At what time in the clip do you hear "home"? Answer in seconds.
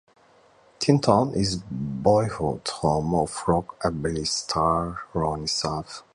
2.67-3.13